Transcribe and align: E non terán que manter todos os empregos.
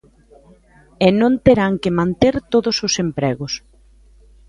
E 1.05 1.07
non 1.19 1.33
terán 1.45 1.73
que 1.81 1.95
manter 1.99 2.35
todos 2.53 2.77
os 2.87 2.93
empregos. 3.05 3.53